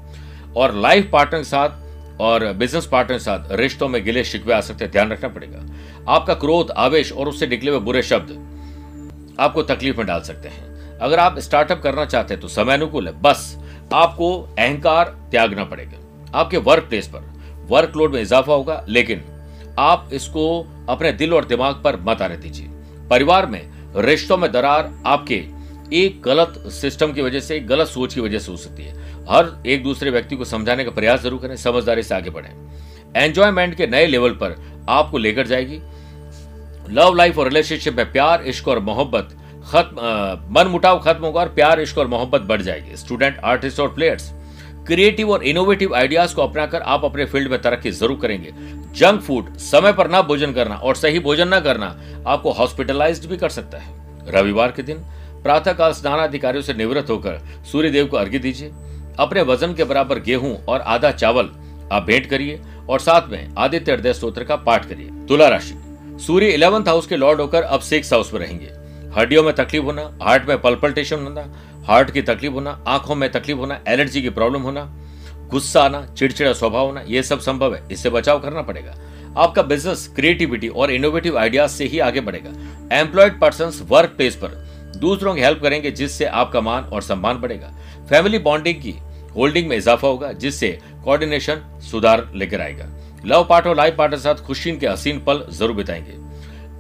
और 0.57 0.75
लाइफ 0.75 1.09
पार्टनर 1.13 1.41
के 1.41 1.45
साथ 1.45 2.21
और 2.21 2.53
बिज़नेस 2.53 2.87
पार्टनर 2.87 3.19
के 3.19 3.25
साथ 3.25 3.53
रिश्तों 3.53 3.89
में 3.89 4.03
गिले 4.05 4.25
शिकवे 4.25 4.55
आ 4.55 4.61
सकते 4.61 4.85
हैं, 4.85 4.93
ध्यान 4.93 5.13
रखना 5.13 5.29
पड़ेगा। 5.29 5.65
आपका 6.09 6.35
क्रोध, 6.35 6.71
आवेश 6.71 7.13
और 7.13 7.29
उससे 7.29 7.47
निकले 7.47 7.71
हुए 7.71 7.81
बुरे 7.81 8.03
शब्द 8.03 9.37
आपको 9.41 9.63
तकलीफ़ 9.63 9.97
में 9.97 10.07
डाल 10.07 10.21
सकते 10.21 10.49
हैं। 10.49 10.99
अगर 10.99 11.19
आप 11.19 11.39
स्टार्टअप 11.39 11.81
करना 11.83 12.05
चाहते 12.05 12.35
हैं 12.35 12.41
तो 12.41 12.49
समय 12.49 12.75
अनुकूल 12.75 13.09
है। 13.09 13.21
बस 13.23 13.57
आपको 13.95 14.37
अहंकार 14.59 15.17
त्यागना 15.31 15.65
पड़ेगा। 15.65 16.39
आपके 16.39 16.57
वर्क 16.57 16.85
प्लेस 16.85 17.09
पर 17.09 17.29
वर्कलोड 17.71 18.15
में 18.15 18.21
इजाफा 18.23 18.53
होगा, 18.53 18.85
लेकिन 18.89 19.25
आप 19.79 20.11
इसको 20.13 20.67
अपने 20.89 21.13
दिल 21.13 21.35
और 21.35 21.45
दिमाग 21.45 21.81
पर 21.85 22.01
मत 22.01 22.23
आने 22.23 22.37
दीजिए। 22.37 22.69
परिवार 23.11 23.47
में 23.47 23.61
रिश्तों 23.97 24.37
में 24.37 24.51
दरार 24.53 24.93
आपके 25.07 25.45
एक 25.97 26.21
गलत 26.23 26.63
सिस्टम 26.73 27.13
की 27.13 27.23
वजह 27.23 27.41
से, 27.41 27.57
एक 27.57 27.67
गलत 27.67 27.87
सोच 27.87 28.15
की 28.15 28.21
वजह 28.21 28.39
से 28.39 28.51
हो 28.51 28.57
सकती 28.57 28.83
है। 28.83 28.99
हर 29.31 29.63
एक 29.67 29.83
दूसरे 29.83 30.11
व्यक्ति 30.11 30.37
को 30.37 30.45
समझाने 30.45 30.85
का 30.85 30.91
प्रयास 30.91 31.23
ज़रूर 31.23 31.41
करें, 31.41 31.57
समझदारी 31.57 32.03
से 32.03 32.15
आगे 32.15 32.31
बढ़ें। 32.31 32.51
एंजॉयमेंट 33.17 33.75
के 33.75 33.87
नए 33.87 34.07
लेवल 34.07 34.33
पर 34.35 34.57
आपको 34.89 35.19
लेकर 35.19 35.47
जाएगी। 35.47 35.81
लव 36.91 37.15
लाइफ 37.15 37.39
और 37.39 37.49
रिलेशनशिप 37.49 37.97
में 37.97 38.13
प्यार, 38.13 38.43
इश्क 38.43 38.69
और 38.69 38.79
मोहब्बत 38.81 39.37
खत्म 39.71 40.55
मन 40.55 40.69
मुटाव 40.69 40.99
खत्म 41.01 41.25
होगा 41.25 41.41
और 41.41 41.49
प्यार, 41.49 41.81
इश्क 41.81 41.99
और 41.99 42.07
मोहब्बत 42.09 42.41
बढ़ 42.43 42.63
जाएगी। 42.63 42.97
स्टूडेंट 42.97 43.39
आर्टिस्ट 43.45 43.81
और 43.81 43.89
प्लेयर्स 43.95 44.31
क्रिएटिव 44.87 45.31
और 45.31 45.43
इनोवेटिव 45.45 45.95
आइडियाज़ 45.95 46.35
को 46.35 46.43
अपनाकर 46.43 46.83
आप 46.83 47.05
अपने 47.05 47.25
फ़ील्ड 47.25 47.51
में 47.51 47.61
तरक्की 47.63 47.91
ज़रूर 47.91 48.19
करेंगे। 48.23 48.53
जंक 48.95 49.21
फ़ूड, 49.23 49.57
समय 49.59 49.93
पर 49.93 50.09
ना 50.11 50.23
भोजन 50.23 50.53
करना 50.53 50.75
और 50.75 50.97
सही 50.97 51.19
भोजन 51.21 51.49
ना 51.49 51.61
करना 51.61 51.97
आपको 52.27 52.53
हॉस्पिटलाइज्ड 52.53 53.29
भी 53.31 53.37
कर 53.37 53.49
सकता 53.51 53.79
है। 53.79 54.33
रविवार 54.33 54.73
के 54.73 54.83
दिन 54.83 55.05
प्रातःकाल 55.43 55.93
स्नान 55.93 56.19
अधिकारियों 56.19 56.63
से 56.63 56.75
निवृत्त 56.75 57.11
होकर 57.11 57.39
सूर्य 57.73 57.91
देव 57.91 58.07
को 58.07 58.17
अर्घ्य 58.17 58.39
दीजिए। 58.39 58.73
अपने 59.19 59.43
वज़न 59.43 59.75
के 59.75 59.85
बराबर 59.85 60.19
गेहूँ 60.21 60.57
और 60.65 60.81
आधा 60.81 61.11
चावल 61.13 61.51
आप 61.93 62.03
भेंट 62.03 62.27
करिए 62.27 62.61
और 62.89 63.01
साथ 63.01 63.29
में 63.29 63.55
आदित्य 63.59 63.93
हृदय 63.93 64.13
स्त्रोत्र 64.13 64.45
का 64.45 64.57
पाठ 64.59 64.89
करिए। 64.89 65.11
तुला 65.29 65.49
राशि। 65.49 65.75
सूर्य 66.27 66.47
इलेवंथ 66.47 66.89
हाउस 66.89 67.07
के 67.07 67.17
लॉर्ड 67.17 67.41
होकर 67.41 67.63
अब 67.63 67.81
सिक्स 67.81 68.13
हाउस 68.13 68.33
में 68.35 68.41
रहेंगे। 68.41 68.71
हड्डियों 69.11 69.43
में 69.43 69.55
तकलीफ़ 69.55 69.85
होना 69.85 70.03
हार्ट 70.23 70.49
में 70.49 70.61
पल्पल्टेशन 70.61 71.21
होना 71.21 71.43
हार्ट 71.91 72.11
की 72.11 72.23
तकलीफ़ 72.23 72.53
होना, 72.53 72.85
आँखों 72.89 73.15
में 73.15 73.33
तकलीफ़ 73.33 73.59
होना, 73.59 73.81
एलर्जी 73.89 74.23
की 74.23 74.31
प्रॉब्लम 74.31 74.63
होना, 74.63 74.97
गुस्सा 75.51 75.83
आना, 75.83 76.07
चिड़चिड़ा 76.07 76.53
स्वभाव 76.53 76.87
होना 76.87 77.05
यह 77.07 77.23
सब 77.23 77.41
संभव 77.41 77.75
है। 77.75 77.83
इससे 77.93 78.11
बचाव 78.11 78.41
करना 78.41 78.63
पड़ेगा। 78.63 78.95
आपका 79.37 79.63
बिज़नेस 79.63 80.13
क्रिएटिविटी 80.17 80.69
और 80.69 80.91
इनोवेटिव 80.91 81.39
आइडियाज़ 81.39 81.71
से 81.71 81.85
ही 81.85 81.99
आगे 81.99 82.21
बढ़ेगा। 82.21 82.51
एम्प्लॉयड 82.97 83.41
पर्सन 83.41 83.73
वर्क 83.85 84.11
प्लेस 84.11 84.37
पर 84.37 84.49
दूसरों 84.97 85.35
की 85.35 85.41
हेल्प 85.41 85.63
करेंगे, 85.63 85.91
जिससे 85.91 86.25
आपका 86.25 86.61
मान 86.61 86.85
और 86.85 87.03
सम्मान 87.03 87.37
बढ़ेगा। 87.37 87.75
फैमिली 88.11 88.39
बॉन्डिंग 88.39 88.77
की 88.83 88.95
होल्डिंग 89.37 89.69
में 89.69 89.77
इजाफा 89.77 90.09
होगा, 90.09 90.33
जिससे 90.33 90.81
कोऑर्डिनेशन 91.05 91.79
सुधार 91.91 92.33
लेकर 92.35 92.61
आएगा। 92.61 92.87
लव 93.27 93.47
पार्ट 93.51 93.67
और 93.67 93.77
लाइफ 93.77 93.97
पार्टनर 93.97 94.19
साथ 94.19 94.35
खुशी 94.35 94.77
के 94.77 94.87
हसीन 94.87 95.21
पल 95.21 95.47
ज़रूर 95.51 95.73
बिताएँगे। 95.73 96.15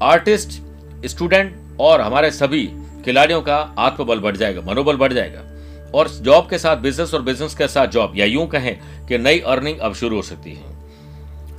आर्टिस्ट 0.02 0.62
स्टूडेंट 1.06 1.56
और 1.80 2.00
हमारे 2.00 2.30
सभी 2.30 2.70
खिलाड़ियों 3.04 3.40
का 3.42 3.56
आत्मबल 3.78 4.20
बढ़ 4.20 4.36
जाएगा, 4.36 4.60
मनोबल 4.62 4.96
बढ़ 4.96 5.12
जाएगा। 5.12 5.44
और 5.94 6.08
जॉब 6.20 6.48
के 6.50 6.58
साथ 6.58 6.76
बिज़नेस 6.76 7.14
और 7.14 7.22
बिज़नेस 7.22 7.54
के 7.54 7.68
साथ 7.68 7.86
जॉब, 7.86 8.12
या 8.16 8.26
यूँ 8.26 8.46
कहें 8.46 9.06
कि 9.06 9.18
नई 9.18 9.38
अर्निंग 9.38 9.78
अब 9.78 9.94
शुरू 9.94 10.16
हो 10.16 10.22
सकती 10.22 10.50
है। 10.50 10.78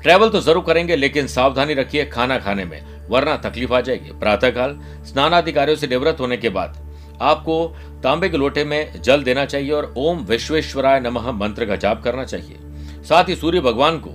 ट्रैवल 0.01 0.29
तो 0.29 0.41
ज़रूर 0.41 0.63
करेंगे, 0.63 0.95
लेकिन 0.95 1.27
सावधानी 1.27 1.73
रखिए 1.73 2.05
खाना 2.05 2.37
खाने 2.39 2.65
में, 2.65 2.81
वरना 3.09 3.35
तकलीफ़ 3.39 3.73
आ 3.73 3.81
जाएगी। 3.81 4.19
प्रातःकाल 4.19 4.79
स्नान 5.05 5.33
आदि 5.33 5.51
कार्यों 5.51 5.75
से 5.75 5.87
निवृत्त 5.87 6.19
होने 6.19 6.37
के 6.37 6.49
बाद 6.49 6.77
आपको 7.21 7.65
तांबे 8.03 8.29
के 8.29 8.37
लोटे 8.37 8.63
में 8.63 9.01
जल 9.01 9.23
देना 9.23 9.45
चाहिए 9.45 9.71
और 9.71 9.93
ओम 9.97 10.23
विश्वेश्वराय 10.25 10.99
नमः 10.99 11.31
मंत्र 11.31 11.65
का 11.65 11.75
जाप 11.75 12.01
करना 12.03 12.23
चाहिए। 12.25 12.57
साथ 13.03 13.29
ही 13.29 13.35
सूर्य 13.35 13.59
भगवान 13.59 13.97
को 13.97 14.13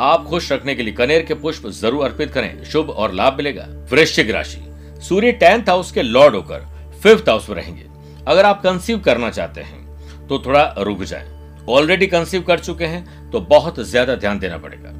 आप 0.00 0.24
खुश 0.24 0.52
रखने 0.52 0.74
के 0.74 0.82
लिए 0.82 0.94
कनेर 0.94 1.22
के 1.22 1.34
पुष्प 1.34 1.66
ज़रूर 1.70 2.04
अर्पित 2.04 2.32
करें। 2.32 2.64
शुभ 2.64 2.90
और 2.90 3.12
लाभ 3.12 3.36
मिलेगा। 3.36 3.66
वृश्चिक 3.92 4.30
राशि। 4.30 4.58
सूर्य 5.00 5.32
टेंथ 5.34 5.68
हाउस 5.68 5.92
के 5.92 6.02
लॉर्ड 6.02 6.34
होकर 6.34 6.66
फिफ्थ 7.02 7.28
हाउस 7.28 7.48
में 7.48 7.56
रहेंगे। 7.56 7.86
अगर 8.28 8.44
आप 8.44 8.62
कंसीव 8.62 8.98
करना 9.00 9.30
चाहते 9.30 9.60
हैं 9.60 10.26
तो 10.28 10.38
थोड़ा 10.38 10.64
रुक 10.78 11.02
जाए। 11.02 11.26
ऑलरेडी 11.68 12.06
कंसीव 12.06 12.42
कर 12.42 12.58
चुके 12.58 12.86
हैं 12.86 13.30
तो 13.30 13.40
बहुत 13.42 13.80
ज़्यादा 13.80 14.14
ध्यान 14.16 14.38
देना 14.38 14.58
पड़ेगा। 14.58 14.92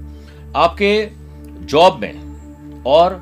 आपके 0.56 1.08
जॉब 1.64 1.98
में 2.02 2.82
और 2.86 3.14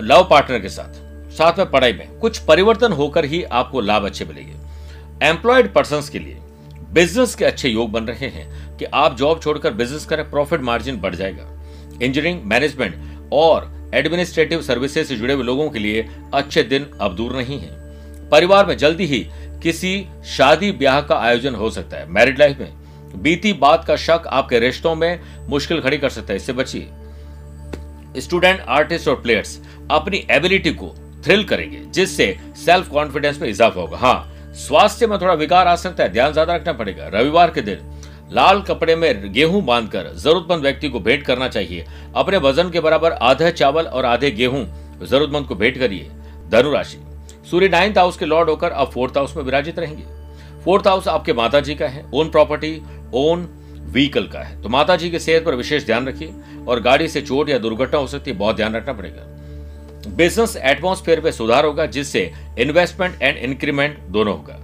लव 0.00 0.26
पार्टनर 0.30 0.58
के 0.58 0.68
साथ 0.68 1.04
साथ 1.32 1.58
में 1.58 1.70
पढ़ाई 1.70 1.92
में 1.92 2.18
कुछ 2.18 2.38
परिवर्तन 2.40 2.92
होकर 2.92 3.24
ही 3.24 3.42
आपको 3.44 3.80
लाभ 3.80 4.04
अच्छे 4.04 4.24
मिलेंगे। 4.24 4.54
एम्प्लॉयड 5.22 5.72
पर्सन 5.72 6.02
के 6.12 6.18
लिए 6.18 6.36
बिज़नेस 6.92 7.34
के 7.34 7.44
अच्छे 7.44 7.68
योग 7.68 7.90
बन 7.92 8.04
रहे 8.04 8.28
हैं 8.28 8.76
कि 8.76 8.84
आप 8.84 9.16
जॉब 9.16 9.40
छोड़कर 9.42 9.72
बिज़नेस 9.72 10.04
करें 10.04 10.28
प्रॉफिट 10.30 10.60
मार्जिन 10.62 11.00
बढ़ 11.00 11.14
जाएगा। 11.14 11.44
इंजीनियरिंग 11.94 12.42
मैनेजमेंट 12.44 12.94
और 13.32 13.64
एडमिनिस्ट्रेटिव 13.94 14.62
सर्विसेज़ 14.62 15.08
से 15.08 15.16
जुड़े 15.16 15.34
हुए 15.34 15.44
लोगों 15.44 15.68
के 15.70 15.78
लिए 15.78 16.06
अच्छे 16.34 16.62
दिन 16.64 16.86
अब 17.00 17.14
दूर 17.16 17.36
नहीं 17.36 17.58
है। 17.60 18.28
परिवार 18.30 18.66
में 18.66 18.76
जल्दी 18.78 19.06
ही 19.06 19.26
किसी 19.62 20.06
शादी 20.26 20.70
ब्याह 20.72 21.00
का 21.00 21.16
आयोजन 21.18 21.54
हो 21.54 21.70
सकता 21.70 21.96
है। 21.96 22.08
मैरिड 22.08 22.38
लाइफ 22.38 22.58
में 22.58 23.22
बीती 23.22 23.52
बात 23.54 23.84
का 23.84 23.96
शक 23.96 24.26
आपके 24.28 24.58
रिश्तों 24.58 24.94
में 24.94 25.20
मुश्किल 25.48 25.80
खड़ी 25.80 25.98
कर 25.98 26.08
सकता 26.08 26.32
है। 26.32 26.36
इससे 26.36 26.52
बचिए। 26.52 28.20
स्टूडेंट 28.20 28.60
आर्टिस्ट 28.60 29.08
और 29.08 29.20
प्लेयर्स 29.22 29.58
अपनी 29.90 30.26
एबिलिटी 30.30 30.70
को 30.72 30.94
थ्रिल 31.24 31.44
करेंगे, 31.44 31.78
जिससे 31.84 32.36
सेल्फ 32.56 32.88
कॉन्फिडेंस 32.88 33.40
में 33.40 33.48
इजाफा 33.48 33.80
होगा। 33.80 33.96
हाँ 33.98 34.52
स्वास्थ्य 34.56 35.06
में 35.06 35.18
थोड़ा 35.20 35.34
विकार 35.34 35.68
आ 35.68 35.74
सकता 35.76 36.02
है। 36.02 36.12
ध्यान 36.12 36.32
ज़्यादा 36.32 36.54
रखना 36.54 36.72
पड़ेगा। 36.72 37.08
रविवार 37.14 37.50
के 37.50 37.62
दिन 37.62 37.95
लाल 38.30 38.60
कपड़े 38.62 38.94
में 38.96 39.32
गेहूँ 39.32 39.62
बांधकर 39.64 40.10
जरूरतमंद 40.14 40.62
व्यक्ति 40.62 40.88
को 40.88 41.00
भेंट 41.00 41.22
करना 41.22 41.48
चाहिए। 41.48 41.84
अपने 42.16 42.36
वज़न 42.38 42.70
के 42.70 42.80
बराबर 42.80 43.12
आधे 43.12 43.50
चावल 43.50 43.86
और 43.86 44.04
आधे 44.04 44.30
गेहूँ 44.30 44.64
जरूरतमंद 45.00 45.46
को 45.46 45.54
भेंट 45.54 45.78
करिए। 45.78 46.10
धनुराशि 46.50 46.98
सूर्य 47.50 47.68
नाइन्थ 47.68 47.98
हाउस 47.98 48.16
के 48.16 48.26
लॉर्ड 48.26 48.50
होकर 48.50 48.70
अब 48.70 48.90
फोर्थ 48.90 49.16
हाउस 49.16 49.36
में 49.36 49.42
विराजित 49.44 49.78
रहेंगे। 49.78 50.04
फोर्थ 50.64 50.86
हाउस 50.86 51.08
आपके 51.08 51.32
माता 51.32 51.60
जी 51.60 51.74
का 51.74 51.88
है। 51.88 52.04
ओन 52.14 52.30
प्रॉपर्टी 52.30 52.80
ओन 53.14 53.48
व्हीकल 53.86 54.26
का 54.26 54.40
है। 54.40 54.60
तो 54.62 54.68
माता 54.68 54.96
जी 54.96 55.10
की 55.10 55.18
सेहत 55.18 55.44
पर 55.44 55.54
विशेष 55.54 55.84
ध्यान 55.86 56.08
रखिए 56.08 56.34
और 56.68 56.80
गाड़ी 56.80 57.08
से 57.08 57.20
चोट 57.22 57.48
या 57.48 57.58
दुर्घटना 57.58 57.98
हो 57.98 58.06
सकती 58.06 58.30
है, 58.30 58.36
बहुत 58.36 58.56
ध्यान 58.56 58.74
रखना 58.74 58.92
पड़ेगा। 58.92 59.22
बिज़नेस 60.08 60.56
एटमोस्फेयर 60.56 61.20
में 61.20 61.30
सुधार 61.32 61.64
होगा, 61.64 61.86
जिससे 61.86 62.30
इन्वेस्टमेंट 62.58 63.22
एंड 63.22 63.36
इंक्रीमेंट 63.38 63.98
दोनों 64.00 64.36
होगा। 64.36 64.54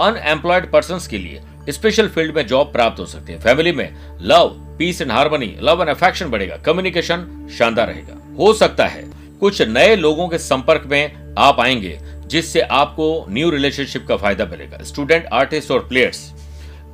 अनएम्प्लॉयड 0.00 0.70
पर्सन 0.70 1.08
के 1.10 1.18
लिए 1.18 1.40
स्पेशल 1.68 2.08
फ़ील्ड 2.08 2.34
में 2.36 2.46
जॉब 2.46 2.72
प्राप्त 2.72 3.00
हो 3.00 3.06
सकती 3.06 3.32
है। 3.32 3.38
फैमिली 3.40 3.72
में 3.72 3.88
love 4.22 4.48
peace 4.78 5.00
and 5.02 5.10
harmony 5.12 5.54
love 5.62 5.80
and 5.80 5.90
affection 5.90 6.30
बढ़ेगा। 6.30 6.56
कम्युनिकेशन 6.56 7.48
शानदार 7.58 7.86
रहेगा। 7.86 8.16
हो 8.38 8.52
सकता 8.54 8.86
है 8.86 9.04
कुछ 9.40 9.60
नए 9.62 9.94
लोगों 9.96 10.28
के 10.28 10.38
संपर्क 10.38 10.86
में 10.86 11.34
आप 11.38 11.60
आएँगे, 11.60 11.98
जिससे 12.26 12.60
आपको 12.60 13.26
न्यू 13.30 13.50
रिलेशनशिप 13.50 14.06
का 14.06 14.16
फ़ायदा 14.16 14.44
मिलेगा। 14.44 14.82
स्टूडेंट 14.82 15.26
आर्टिस्ट 15.32 15.70
और 15.70 15.86
प्लेयर्स 15.88 16.30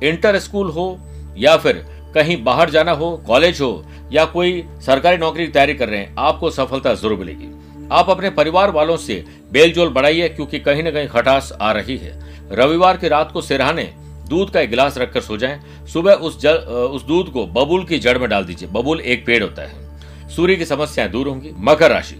इंटर 0.03 0.39
स्कूल 0.39 0.69
हो 0.69 0.97
या 1.37 1.55
फिर 1.57 1.85
कहीं 2.15 2.43
बाहर 2.43 2.69
जाना 2.69 2.91
हो 2.91 3.11
कॉलेज 3.27 3.61
हो 3.61 3.85
या 4.11 4.25
कोई 4.25 4.63
सरकारी 4.81 5.17
नौकरी 5.17 5.45
की 5.45 5.51
तैयारी 5.51 5.73
कर 5.73 5.89
रहे 5.89 5.99
हैं, 5.99 6.15
आपको 6.19 6.49
सफलता 6.51 6.93
ज़रूर 6.93 7.19
मिलेगी। 7.19 7.49
आप 7.91 8.09
अपने 8.09 8.29
परिवार 8.29 8.71
वालों 8.71 8.97
से 8.97 9.23
बेलजोल 9.51 9.89
बढ़ाइए, 9.89 10.29
क्योंकि 10.29 10.59
कहीं 10.59 10.83
ना 10.83 10.91
कहीं 10.91 11.07
खटास 11.07 11.51
आ 11.61 11.71
रही 11.71 11.97
है। 11.97 12.19
रविवार 12.51 12.97
की 12.97 13.07
रात 13.07 13.31
को 13.31 13.41
सिरहाने 13.41 13.83
दूध 14.27 14.49
का 14.49 14.59
एक 14.59 14.69
गिलास 14.69 14.97
रखकर 14.97 15.21
सो 15.21 15.37
जाएँ। 15.37 15.59
सुबह 15.87 16.13
उस 16.13 16.39
जल 16.41 16.55
उस 16.55 17.03
दूध 17.03 17.31
को 17.31 17.45
बबूल 17.47 17.85
की 17.85 17.99
जड़ 17.99 18.17
में 18.17 18.29
डाल 18.29 18.45
दीजिए। 18.45 18.69
बबूल 18.69 19.01
एक 19.01 19.25
पेड़ 19.25 19.41
होता 19.43 19.61
है। 19.61 20.29
सूर्य 20.29 20.55
की 20.55 20.65
समस्याएँ 20.65 21.09
दूर 21.11 21.27
होंगी। 21.27 21.51
मकर 21.59 21.91
राशि। 21.91 22.15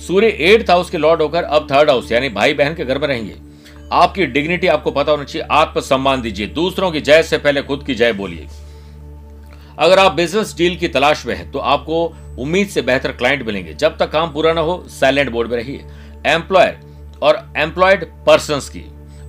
सूर्य 0.00 0.28
एट्थ 0.42 0.70
हाउस 0.70 0.90
के 0.90 0.98
लॉर्ड 0.98 1.22
होकर 1.22 1.42
अब 1.42 1.66
थर्ड 1.70 1.90
हाउस, 1.90 2.12
यानी 2.12 2.28
भाई 2.28 2.54
बहन 2.54 2.74
के 2.74 2.84
घर 2.84 2.98
में 2.98 3.08
रहेंगे। 3.08 3.34
आपकी 3.92 4.26
डिग्निटी 4.26 4.66
आपको 4.66 4.90
पता 4.90 5.12
होना 5.12 5.24
चाहिए। 5.24 5.46
आत्म 5.50 5.80
सम्मान 5.80 6.22
दीजिए। 6.22 6.46
दूसरों 6.46 6.90
की 6.90 7.00
जय 7.00 7.22
से 7.22 7.38
पहले 7.38 7.62
खुद 7.62 7.84
की 7.86 7.94
जय 7.94 8.12
बोलिए। 8.12 8.46
अगर 9.78 9.98
आप 9.98 10.12
बिज़नेस 10.12 10.54
डील 10.56 10.76
की 10.76 10.88
तलाश 10.88 11.24
में 11.26 11.34
हैं 11.36 11.50
तो 11.50 11.58
आपको 11.58 12.04
उम्मीद 12.38 12.68
से 12.68 12.82
बेहतर 12.82 13.12
क्लाइंट 13.12 13.46
मिलेंगे। 13.46 13.74
जब 13.74 13.96
तक 13.98 14.10
काम 14.10 14.32
पूरा 14.32 14.52
ना 14.52 14.60
हो, 14.60 14.84
साइलेंट 14.90 15.30
बोर्ड 15.30 15.50
में 15.50 15.56
रहिए। 15.56 15.84
एम्प्लॉयर 16.26 16.80
और 17.22 17.52
एम्प्लॉयड 17.56 18.04
पर्सन 18.26 18.60
की। 18.68 18.84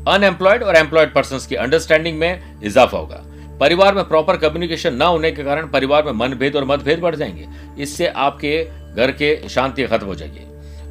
अनएम्प्लॉयड 0.08 0.64
और 0.64 0.76
एम्प्लॉयड 0.76 1.14
पर्सन 1.14 1.40
की 1.50 1.56
अंडरस्टैंडिंग 1.56 2.18
में 2.20 2.62
इजाफा 2.64 2.98
होगा। 2.98 3.22
परिवार 3.60 3.96
में 3.96 4.04
प्रॉपर 4.04 4.38
कम्युनिकेशन 4.38 4.94
न 4.94 5.02
होने 5.02 5.32
के 5.32 5.44
कारण 5.44 5.68
परिवार 5.68 6.04
में 6.04 6.12
मनभेद 6.14 6.56
और 6.56 6.66
मतभेद 6.66 7.00
बढ़ 7.00 7.16
जाएँगे। 7.16 7.48
इससे 7.84 8.08
आपके 8.08 8.64
घर 8.96 9.12
के 9.12 9.38
शांति 9.50 9.84
खत्म 9.84 10.08
हो 10.08 10.16
जाएगी। 10.16 10.46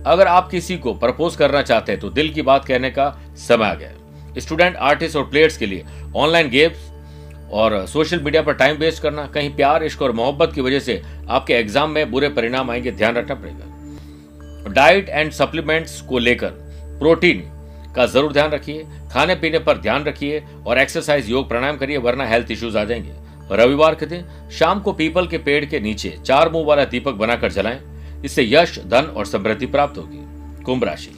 अगर 0.07 0.27
आप 0.27 0.49
किसी 0.51 0.77
को 0.79 0.95
प्रपोज 0.95 1.37
करना 1.37 1.63
चाहते 1.63 1.93
हैं 1.93 2.01
तो 2.01 2.11
दिल 2.11 2.33
की 2.35 2.43
बात 2.43 2.65
कहने 2.65 2.91
का 2.91 3.09
समय 3.39 3.67
आ 3.67 3.75
गया 3.75 4.41
स्टूडेंट 4.41 4.77
आर्टिस्ट 4.77 5.17
और 5.17 5.25
प्लेयर्स 5.25 5.57
के 5.57 5.67
लिए 5.67 5.85
ऑनलाइन 6.17 6.49
गेम्स 6.51 6.91
और 7.53 7.85
सोशल 7.87 8.21
मीडिया 8.21 8.43
पर 8.43 8.55
टाइम 8.55 8.77
वेस्ट 8.77 9.03
करना, 9.03 9.27
कहीं 9.27 9.55
प्यार, 9.57 9.85
इश्क 9.85 10.03
और 10.03 10.13
मोहब्बत 10.13 10.53
की 10.55 10.61
वजह 10.61 10.79
से 10.81 11.01
आपके 11.29 11.55
एग्ज़ाम 11.55 11.91
में 11.91 12.11
बुरे 12.11 12.29
परिणाम 12.29 12.71
आएँगे, 12.71 12.91
ध्यान 12.93 13.15
रखना 13.17 13.35
पड़ेगा। 13.35 14.73
डाइट 14.73 15.09
एंड 15.09 15.31
सप्लीमेंट्स 15.33 16.01
को 16.01 16.19
लेकर 16.19 16.49
प्रोटीन 16.99 17.43
का 17.97 18.07
ज़रूर 18.07 18.33
ध्यान 18.33 18.51
रखिए। 18.51 18.87
खाने 19.15 19.35
पीने 19.35 19.59
पर 19.59 19.79
ध्यान 19.79 20.05
रखिए 20.05 20.45
और 20.67 20.79
एक्सरसाइज 20.79 21.31
योग, 21.31 21.49
प्राणायाम 21.49 21.77
करिए, 21.77 21.97
वरना 21.97 22.27
हेल्थ 22.27 22.51
इश्यूज़ 22.51 22.79
आ 22.79 22.85
जाएँगे। 22.85 23.13
रविवार 23.53 23.95
के 23.95 24.07
दिन 24.07 24.25
शाम 24.53 24.81
को 24.81 24.93
पीपल 24.93 25.27
के 25.27 25.39
पेड़ 25.39 25.65
के 25.65 25.81
नीचे 25.81 26.19
चार 26.27 26.51
मुँह 26.53 26.67
वाला 26.67 26.85
दीपक 26.85 27.13
बनाकर 27.13 27.53
जलाएँ। 27.53 27.81
इससे 28.25 28.43
यश, 28.49 28.79
धन 28.79 29.03
और 29.03 29.27
समृद्धि 29.27 29.67
प्राप्त 29.67 29.99
होगी। 29.99 30.19
कुंभ 30.65 30.85
राशि। 30.85 31.11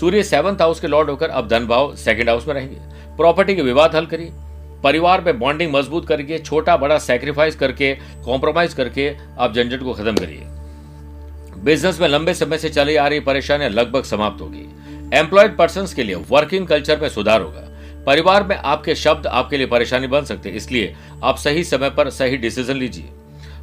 सूर्य 0.00 0.22
सेवंथ 0.22 0.56
हाउस 0.56 0.80
के 0.80 0.86
लॉर्ड 0.86 1.10
होकर 1.10 1.28
अब 1.28 1.48
धन 1.48 1.66
भाव 1.66 1.94
सेकंड 1.96 2.28
हाउस 2.28 2.46
में 2.48 2.54
रहेंगे। 2.54 2.76
प्रॉपर्टी 3.16 3.56
के 3.56 3.62
विवाद 3.62 3.96
हल 3.96 4.06
करिए। 4.06 4.30
परिवार 4.82 5.20
में 5.20 5.38
बॉन्डिंग 5.38 5.72
मज़बूत 5.72 6.08
करके 6.08 6.38
छोटा 6.38 6.76
बड़ा 6.76 6.98
सेक्रीफाइस 6.98 7.56
करके 7.56 7.94
कॉम्प्रोमाइज 8.24 8.74
करके 8.74 9.16
आप 9.38 9.54
झंझट 9.54 9.82
को 9.82 9.92
खत्म 9.92 10.16
करिए। 10.16 10.42
बिज़नेस 11.62 12.00
में 12.00 12.08
लंबे 12.08 12.34
समय 12.34 12.58
से 12.58 12.68
चली 12.68 12.96
आ 12.96 13.06
रही 13.06 13.20
परेशानियाँ 13.20 13.70
लगभग 13.70 14.02
समाप्त 14.02 14.40
होगी। 14.40 14.66
एम्प्लॉयड 15.12 15.56
पर्सन 15.56 15.86
के 15.96 16.02
लिए 16.02 16.14
वर्किंग 16.28 16.66
कल्चर 16.66 17.00
में 17.00 17.08
सुधार 17.08 17.40
होगा। 17.40 17.68
परिवार 18.06 18.46
में 18.46 18.56
आपके 18.56 18.94
शब्द 18.94 19.26
आपके 19.26 19.56
लिए 19.56 19.66
परेशानी 19.66 20.06
बन 20.06 20.24
सकते 20.24 20.48
हैं, 20.48 20.56
इसलिए 20.56 20.94
आप 21.24 21.36
सही 21.38 21.64
समय 21.64 21.90
पर 21.90 22.10
सही 22.10 22.36
डिसीज़न 22.36 22.76
लीजिए। 22.76 23.08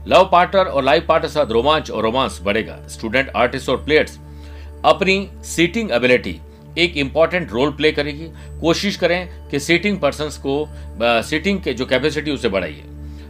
लव 0.08 0.30
पार्टनर 0.32 0.66
और 0.66 0.84
लाइफ 0.84 1.06
पार्टनर 1.08 1.30
साथ 1.30 1.52
रोमांच 1.52 1.90
और 1.92 2.04
रोमांस 2.04 2.40
बढ़ेगा। 2.44 2.78
स्टूडेंट 2.90 3.32
आर्टिस्ट 3.36 3.70
और 3.70 3.84
प्लेयर्स 3.86 4.20
अपनी 4.86 5.30
सीटिंग 5.46 5.92
एबिलिटी 5.92 6.40
एक 6.78 6.98
इंपॉर्टेंट 6.98 7.52
रोल 7.52 7.72
प्ले 7.72 7.92
करेगी। 7.92 8.30
कोशिश 8.62 8.96
करें 8.96 9.50
कि 9.50 9.60
सीटिंग 9.60 10.00
पर्सन 10.00 10.30
को 10.40 11.22
सीटिंग 11.24 11.62
के 11.62 11.74
जो 11.74 11.86
कैपेसिटी 11.86 12.32
उसे 12.32 12.50
बढ़ाइए। 12.50 12.84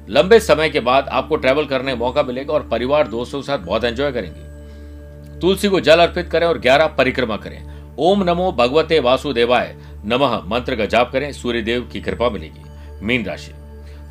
लंबे 0.10 0.40
समय 0.40 0.70
के 0.70 0.80
बाद 0.82 1.08
आपको 1.10 1.36
ट्रैवल 1.36 1.66
करने 1.66 1.92
का 1.92 1.98
मौका 1.98 2.24
मिलेगा 2.24 2.54
और 2.54 2.68
परिवार 2.68 3.08
दोस्तों 3.08 3.42
के 3.42 3.48
साथ 3.48 3.60
बहुत 3.60 3.84
एंजॉय 3.84 4.12
करेंगे। 4.12 5.40
तुलसी 5.40 5.68
को 5.68 5.80
जल 5.80 6.00
अर्पित 6.00 6.30
करें 6.30 6.48
और 6.48 6.60
ग्यारह 6.60 6.88
परिक्रमा 6.98 7.38
करें। 7.38 7.62
ओम 8.00 8.24
नमो 8.24 8.52
भगवते 8.52 9.00
वासुदेवाय। 9.00 9.76
नमः 10.06 10.36
मंत्र 10.46 10.76
का 10.76 10.86
जाप 10.86 11.12
करें 11.12 11.32
सूर्य 11.34 11.62
देव 11.62 11.90
की 11.94 12.02
कृपा 12.02 12.30
मिलेगी। 12.30 13.06
मीन 13.06 13.26
राशि। 13.26 13.52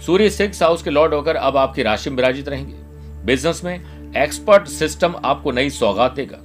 सूर्य 0.07 0.31
सिक्स 0.31 0.63
हाउस 0.63 0.83
के 0.83 0.91
लॉर्ड 0.91 1.15
होकर 1.15 1.37
अब 1.37 1.57
आपकी 1.57 1.83
राशि 1.83 2.11
में 2.11 2.17
विराजित 2.17 2.49
रहेंगे। 2.49 2.75
बिज़नेस 3.25 3.65
में 3.65 4.13
एक्सपर्ट 4.17 4.67
सिस्टम 4.69 5.15
आपको 5.25 5.51
नई 5.51 5.71
सौगात 5.71 6.13
देगा। 6.13 6.39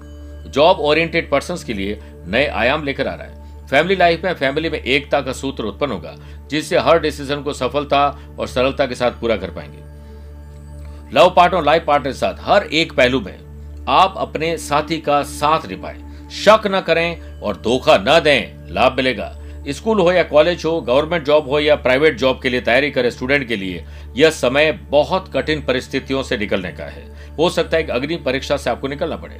जॉब 0.50 0.80
ओरिएंटेड 0.80 1.30
पर्सन 1.32 1.58
के 1.68 1.74
लिए 1.74 2.00
नए 2.28 2.46
आयाम 2.48 2.84
लेकर 2.84 3.08
आ 3.08 3.14
रहा 3.14 3.28
है। 3.28 3.68
फैमिली 3.68 3.96
लाइफ 3.96 4.24
में 4.24 4.34
फैमिली 4.34 4.70
में 4.70 4.80
एकता 4.80 5.22
का 5.22 5.34
सूत्र 5.34 5.64
उत्पन्न 5.64 5.92
होगा, 5.92 6.16
जिससे 6.50 6.78
हर 6.78 7.00
डिसीज़न 7.00 7.42
को 7.42 7.54
सफलता 7.54 8.08
और 8.40 8.48
सरलता 8.48 8.86
के 8.86 8.96
साथ 8.96 9.12
पूरा 9.12 9.38
कर 9.38 9.52
पाएँगे। 9.52 11.20
लव 11.20 11.34
पार्टनर 11.36 11.64
लाइफ 11.64 11.86
पार्टनर 11.88 12.12
के 12.12 12.18
साथ 12.18 12.36
हर 12.40 12.64
एक 12.64 12.94
पहलू 12.94 13.22
में 13.22 13.86
आप 13.90 14.16
अपने 14.18 14.58
साथी 14.58 14.98
का 14.98 15.24
साथ 15.24 15.68
निभाएँ। 15.68 16.12
शक 16.34 16.62
न 16.68 16.82
करें 16.82 17.40
और 17.40 17.58
धोखा 17.58 17.98
न 17.98 18.20
दें, 18.20 18.74
लाभ 18.74 18.96
मिलेगा। 18.98 19.40
स्कूल 19.70 20.00
हो 20.00 20.12
या 20.12 20.24
कॉलेज 20.24 20.66
हो, 20.66 20.82
गवर्नमेंट 20.82 21.25
जॉब 21.25 21.50
हो 21.50 21.60
या 21.60 21.75
प्राइवेट 21.75 22.18
जॉब 22.18 22.42
के 22.42 22.50
लिए 22.50 22.62
तैयारी 22.62 22.92
करे 22.92 23.12
स्टूडेंट 23.12 23.48
के 23.48 23.56
लिए, 23.56 23.86
यह 24.16 24.30
समय 24.30 24.72
बहुत 24.90 25.32
कठिन 25.34 25.62
परिस्थितियों 25.62 26.24
से 26.24 26.38
निकलने 26.38 26.72
का 26.72 26.84
है। 26.84 27.06
हो 27.38 27.50
सकता 27.50 27.78
है 27.78 27.84
कि 27.84 27.92
अग्नि 27.92 28.16
परीक्षा 28.16 28.58
से 28.58 28.70
आपको 28.70 28.88
निकलना 28.88 29.16
पड़े। 29.16 29.40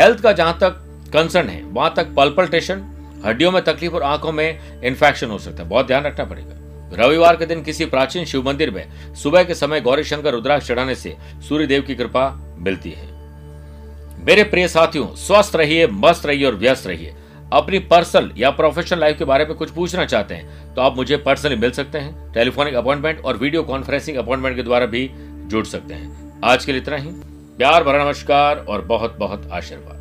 हेल्थ 0.00 0.20
का 0.20 0.32
जहाँ 0.32 0.58
तक 0.60 0.84
कंसर्न 1.12 1.48
है, 1.48 1.62
वहाँ 1.62 1.92
तक 1.96 2.14
पल्पल्टेशन 2.14 2.84
हड्डियों 3.26 3.50
में 3.50 3.62
तकलीफ़ 3.62 3.92
और 3.92 4.02
आँखों 4.02 4.32
में 4.32 4.82
इन्फेक्शन 4.82 5.30
हो 5.30 5.38
सकता 5.38 5.62
है। 5.62 5.68
बहुत 5.68 5.86
ध्यान 5.86 6.04
रखना 6.04 6.24
पड़ेगा। 6.24 6.54
रविवार 6.96 7.36
के 7.36 7.46
दिन 7.46 7.62
किसी 7.62 7.84
प्राचीन 7.84 8.24
शिव 8.24 8.46
मंदिर 8.46 8.70
में 8.70 9.14
सुबह 9.14 9.44
के 9.44 9.54
समय 9.54 9.80
गौरी 9.80 10.04
शंकर 10.04 10.32
रुद्राक्ष 10.32 10.68
चढ़ाने 10.68 10.94
से 10.94 11.16
सूर्य 11.48 11.66
देव 11.66 11.82
की 11.82 11.94
कृपा 11.94 12.30
मिलती 12.58 12.90
है। 12.90 13.07
मेरे 14.18 14.42
प्रिय 14.44 14.66
साथियों, 14.68 15.06
स्वस्थ 15.16 15.56
रहिए, 15.56 15.86
मस्त 15.86 16.26
रहिए 16.26 16.46
और 16.46 16.54
व्यस्त 16.54 16.86
रहिए। 16.86 17.14
अपनी 17.52 17.78
पर्सनल 17.88 18.30
या 18.36 18.50
प्रोफेशनल 18.50 19.00
लाइफ 19.00 19.18
के 19.18 19.24
बारे 19.24 19.44
में 19.44 19.54
कुछ 19.54 19.70
पूछना 19.70 20.04
चाहते 20.04 20.34
हैं 20.34 20.74
तो 20.74 20.82
आप 20.82 20.96
मुझे 20.96 21.16
पर्सनली 21.16 21.56
मिल 21.56 21.70
सकते 21.70 21.98
हैं, 21.98 22.32
टेलीफोनिक 22.32 22.74
अपॉइंटमेंट 22.74 23.20
और 23.20 23.36
वीडियो 23.36 23.62
कॉन्फ्रेंसिंग 23.62 24.16
अपॉइंटमेंट 24.16 24.56
के 24.56 24.62
द्वारा 24.62 24.86
भी 24.86 25.08
जुड़ 25.12 25.64
सकते 25.66 25.94
हैं। 25.94 26.40
आज 26.44 26.64
के 26.64 26.72
लिए 26.72 26.80
इतना 26.80 26.96
ही। 26.96 27.10
प्यार 27.58 27.84
भरा 27.84 28.04
नमस्कार 28.04 28.64
और 28.68 28.82
बहुत 28.84 29.16
बहुत 29.18 29.48
आशीर्वाद। 29.52 29.97